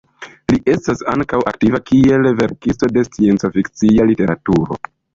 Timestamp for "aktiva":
1.53-1.81